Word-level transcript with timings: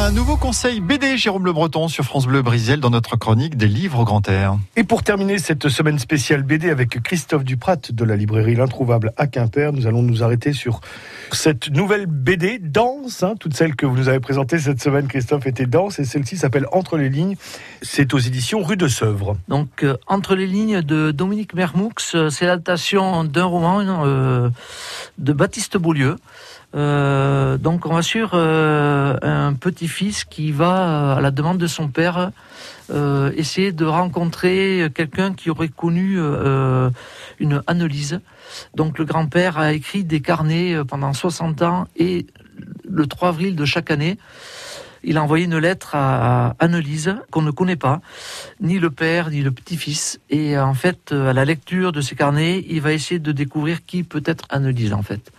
Un 0.00 0.12
nouveau 0.12 0.38
conseil 0.38 0.80
BD, 0.80 1.18
Jérôme 1.18 1.44
Le 1.44 1.52
Breton, 1.52 1.86
sur 1.86 2.04
France 2.04 2.26
Bleu 2.26 2.40
Brisel, 2.40 2.80
dans 2.80 2.88
notre 2.88 3.16
chronique 3.16 3.58
des 3.58 3.68
livres 3.68 3.98
au 4.00 4.04
grand 4.04 4.26
air. 4.30 4.56
Et 4.74 4.82
pour 4.82 5.02
terminer 5.02 5.38
cette 5.38 5.68
semaine 5.68 5.98
spéciale 5.98 6.42
BD 6.42 6.70
avec 6.70 7.02
Christophe 7.02 7.44
Duprat 7.44 7.76
de 7.90 8.04
la 8.04 8.16
librairie 8.16 8.54
L'Introuvable 8.54 9.12
à 9.18 9.26
Quimper, 9.26 9.74
nous 9.74 9.86
allons 9.86 10.02
nous 10.02 10.22
arrêter 10.22 10.54
sur 10.54 10.80
cette 11.32 11.68
nouvelle 11.68 12.06
BD, 12.06 12.58
Danse. 12.58 13.22
Hein, 13.22 13.34
toutes 13.38 13.54
celles 13.54 13.76
que 13.76 13.84
vous 13.84 13.94
nous 13.94 14.08
avez 14.08 14.20
présentées 14.20 14.58
cette 14.58 14.82
semaine, 14.82 15.06
Christophe, 15.06 15.46
étaient 15.46 15.66
Danse, 15.66 15.98
et 15.98 16.06
celle-ci 16.06 16.38
s'appelle 16.38 16.66
Entre 16.72 16.96
les 16.96 17.10
lignes. 17.10 17.36
C'est 17.82 18.14
aux 18.14 18.18
éditions 18.18 18.62
Rue 18.62 18.78
de 18.78 18.88
Sèvres. 18.88 19.36
Donc, 19.48 19.84
euh, 19.84 19.98
Entre 20.06 20.34
les 20.34 20.46
lignes 20.46 20.80
de 20.80 21.10
Dominique 21.10 21.52
Mermoux, 21.52 21.92
euh, 22.14 22.30
c'est 22.30 22.46
l'adaptation 22.46 23.24
d'un 23.24 23.44
roman 23.44 23.82
euh, 24.06 24.48
de 25.18 25.32
Baptiste 25.34 25.76
Beaulieu. 25.76 26.16
Euh, 26.74 27.58
donc 27.58 27.86
on 27.86 27.94
va 27.94 28.02
sur 28.02 28.30
euh, 28.34 29.16
un 29.22 29.54
petit-fils 29.54 30.24
qui 30.24 30.52
va, 30.52 31.16
à 31.16 31.20
la 31.20 31.30
demande 31.30 31.58
de 31.58 31.66
son 31.66 31.88
père, 31.88 32.30
euh, 32.90 33.32
essayer 33.36 33.72
de 33.72 33.84
rencontrer 33.84 34.90
quelqu'un 34.94 35.32
qui 35.32 35.50
aurait 35.50 35.68
connu 35.68 36.16
euh, 36.18 36.90
une 37.38 37.62
analyse. 37.66 38.20
Donc 38.74 38.98
le 38.98 39.04
grand-père 39.04 39.58
a 39.58 39.72
écrit 39.72 40.04
des 40.04 40.20
carnets 40.20 40.74
euh, 40.74 40.84
pendant 40.84 41.12
60 41.12 41.62
ans 41.62 41.86
et 41.96 42.26
le 42.88 43.06
3 43.06 43.28
avril 43.28 43.54
de 43.54 43.64
chaque 43.64 43.90
année, 43.90 44.18
il 45.02 45.16
a 45.16 45.22
envoyé 45.22 45.46
une 45.46 45.56
lettre 45.56 45.94
à 45.94 46.56
Annelise 46.58 47.16
qu'on 47.30 47.42
ne 47.42 47.50
connaît 47.50 47.76
pas, 47.76 48.00
ni 48.60 48.78
le 48.78 48.90
père 48.90 49.30
ni 49.30 49.40
le 49.40 49.50
petit-fils. 49.50 50.20
Et 50.28 50.58
en 50.58 50.74
fait, 50.74 51.12
à 51.12 51.32
la 51.32 51.44
lecture 51.44 51.92
de 51.92 52.00
ces 52.00 52.16
carnets, 52.16 52.64
il 52.68 52.80
va 52.82 52.92
essayer 52.92 53.18
de 53.18 53.32
découvrir 53.32 53.86
qui 53.86 54.02
peut 54.02 54.22
être 54.26 54.44
Annelise 54.50 54.92
en 54.92 55.02
fait. 55.02 55.32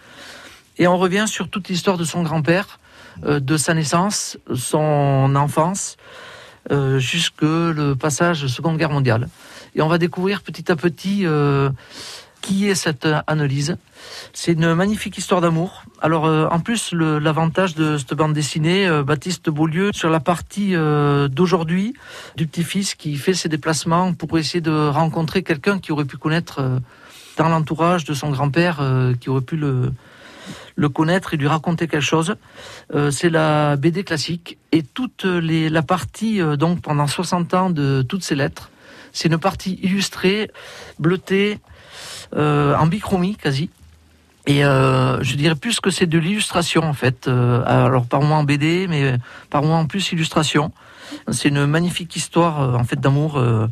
Et 0.81 0.87
on 0.87 0.97
revient 0.97 1.25
sur 1.27 1.47
toute 1.47 1.69
l'histoire 1.69 1.99
de 1.99 2.03
son 2.03 2.23
grand-père, 2.23 2.79
euh, 3.23 3.39
de 3.39 3.55
sa 3.55 3.75
naissance, 3.75 4.39
son 4.55 5.35
enfance, 5.35 5.95
euh, 6.71 6.97
jusque 6.97 7.43
le 7.43 7.93
passage 7.93 8.47
Seconde 8.47 8.79
Guerre 8.79 8.89
mondiale. 8.89 9.29
Et 9.75 9.83
on 9.83 9.87
va 9.87 9.99
découvrir 9.99 10.41
petit 10.41 10.71
à 10.71 10.75
petit 10.75 11.27
euh, 11.27 11.69
qui 12.41 12.67
est 12.67 12.73
cette 12.73 13.07
Annelise. 13.27 13.77
C'est 14.33 14.53
une 14.53 14.73
magnifique 14.73 15.19
histoire 15.19 15.39
d'amour. 15.39 15.83
Alors 16.01 16.25
en 16.25 16.59
plus, 16.59 16.93
l'avantage 16.93 17.75
de 17.75 17.99
cette 17.99 18.15
bande 18.15 18.33
dessinée, 18.33 18.89
Baptiste 19.03 19.51
Beaulieu, 19.51 19.91
sur 19.93 20.09
la 20.09 20.19
partie 20.19 20.73
d'aujourd'hui, 21.29 21.93
du 22.35 22.47
petit-fils 22.47 22.95
qui 22.95 23.15
fait 23.17 23.35
ses 23.35 23.47
déplacements 23.47 24.13
pour 24.13 24.39
essayer 24.39 24.61
de 24.61 24.87
rencontrer 24.87 25.43
quelqu'un 25.43 25.77
qui 25.77 25.91
aurait 25.91 26.05
pu 26.05 26.17
connaître 26.17 26.81
dans 27.37 27.49
l'entourage 27.49 28.05
de 28.05 28.15
son 28.15 28.31
grand-père, 28.31 28.81
qui 29.19 29.29
aurait 29.29 29.41
pu 29.41 29.55
le, 29.55 29.91
le 30.75 30.89
connaître 30.89 31.33
et 31.33 31.37
lui 31.37 31.47
raconter 31.47 31.87
quelque 31.87 32.01
chose. 32.01 32.35
Euh, 32.93 33.11
c'est 33.11 33.29
la 33.29 33.75
BD 33.75 34.03
classique 34.03 34.57
et 34.71 34.83
toute 34.83 35.25
la 35.25 35.81
partie 35.81 36.41
euh, 36.41 36.55
donc 36.55 36.81
pendant 36.81 37.07
60 37.07 37.53
ans 37.53 37.69
de 37.69 38.01
toutes 38.01 38.23
ces 38.23 38.35
lettres, 38.35 38.71
c'est 39.11 39.27
une 39.27 39.37
partie 39.37 39.79
illustrée, 39.81 40.49
bleutée, 40.99 41.59
euh, 42.35 42.75
en 42.75 42.87
bichromie 42.87 43.35
quasi. 43.35 43.69
Et 44.47 44.65
euh, 44.65 45.21
je 45.23 45.35
dirais 45.35 45.55
plus 45.55 45.79
que 45.79 45.89
c'est 45.91 46.07
de 46.07 46.17
l'illustration 46.17 46.83
en 46.83 46.93
fait. 46.93 47.27
Euh, 47.27 47.63
alors 47.65 48.05
par 48.05 48.21
moment 48.21 48.39
en 48.39 48.43
BD, 48.43 48.87
mais 48.87 49.15
par 49.49 49.61
moment 49.61 49.79
en 49.79 49.85
plus 49.85 50.11
illustration. 50.11 50.71
C'est 51.29 51.49
une 51.49 51.65
magnifique 51.65 52.15
histoire 52.15 52.61
euh, 52.61 52.73
en 52.75 52.85
fait 52.85 52.99
d'amour 52.99 53.37
euh, 53.37 53.67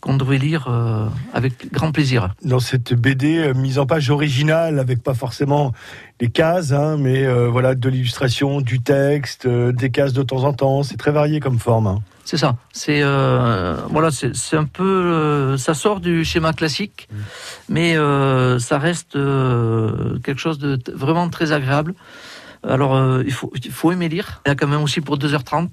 qu'on 0.00 0.16
devrait 0.16 0.38
lire 0.38 0.68
euh, 0.68 1.06
avec 1.34 1.70
grand 1.70 1.92
plaisir. 1.92 2.30
Dans 2.42 2.60
cette 2.60 2.94
BD 2.94 3.36
euh, 3.36 3.54
mise 3.54 3.78
en 3.78 3.84
page 3.84 4.08
originale, 4.10 4.78
avec 4.78 5.02
pas 5.02 5.12
forcément 5.14 5.72
les 6.20 6.30
cases, 6.30 6.72
hein, 6.72 6.96
mais 6.98 7.24
euh, 7.26 7.48
voilà, 7.48 7.74
de 7.74 7.88
l'illustration, 7.90 8.62
du 8.62 8.80
texte, 8.80 9.44
euh, 9.44 9.70
des 9.72 9.90
cases 9.90 10.14
de 10.14 10.22
temps 10.22 10.44
en 10.44 10.54
temps. 10.54 10.82
C'est 10.82 10.96
très 10.96 11.12
varié 11.12 11.40
comme 11.40 11.58
forme. 11.58 11.86
hein. 11.88 11.98
C'est 12.24 12.36
ça. 12.36 12.56
C'est 12.72 13.00
euh, 13.02 13.76
voilà, 13.90 14.10
c'est 14.10 14.56
un 14.56 14.64
peu, 14.64 14.84
euh, 14.84 15.56
ça 15.56 15.74
sort 15.74 16.00
du 16.00 16.24
schéma 16.24 16.52
classique, 16.52 17.08
mais 17.68 17.96
euh, 17.96 18.58
ça 18.58 18.78
reste 18.78 19.12
quelque 19.14 20.38
chose 20.38 20.58
de 20.58 20.78
vraiment 20.94 21.28
très 21.28 21.52
agréable. 21.52 21.94
Alors 22.66 23.20
il 23.22 23.32
faut 23.32 23.52
il 23.56 23.72
faut 23.72 23.90
aimer 23.90 24.08
lire. 24.08 24.40
Il 24.46 24.50
y 24.50 24.52
a 24.52 24.54
quand 24.54 24.68
même 24.68 24.82
aussi 24.82 25.00
pour 25.00 25.18
2h30, 25.18 25.68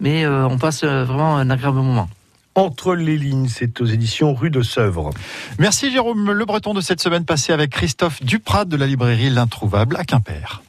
mais 0.00 0.26
on 0.26 0.58
passe 0.58 0.84
vraiment 0.84 1.36
un 1.36 1.48
agréable 1.50 1.76
moment. 1.76 2.08
Entre 2.56 2.94
les 2.94 3.16
lignes, 3.16 3.48
c'est 3.48 3.80
aux 3.80 3.84
éditions 3.84 4.32
Rue 4.32 4.50
de 4.50 4.62
Sèvres. 4.62 5.10
Merci 5.58 5.90
Jérôme 5.90 6.30
Le 6.30 6.44
Breton 6.44 6.72
de 6.72 6.80
cette 6.80 7.00
semaine 7.00 7.24
passée 7.24 7.52
avec 7.52 7.70
Christophe 7.70 8.22
Duprat 8.22 8.64
de 8.64 8.76
la 8.76 8.86
librairie 8.86 9.30
L'Introuvable 9.30 9.96
à 9.96 10.04
Quimper. 10.04 10.62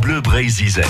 Bleu 0.00 0.20
Brésil. 0.20 0.80